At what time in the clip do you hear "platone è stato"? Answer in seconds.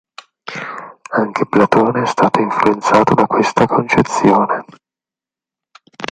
1.47-2.39